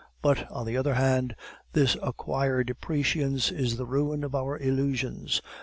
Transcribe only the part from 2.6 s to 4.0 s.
prescience is the